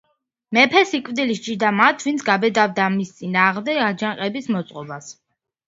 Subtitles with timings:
[0.57, 5.15] მეფე სიკვდილით სჯიდა მათ, ვინც გაბედავდა მის წინააღმდეგ აჯანყების მოწყობას.